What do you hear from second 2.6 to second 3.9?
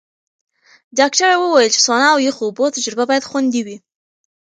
تجربه باید خوندي وي.